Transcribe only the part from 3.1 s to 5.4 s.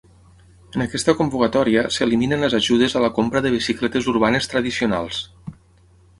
compra de bicicletes urbanes tradicionals.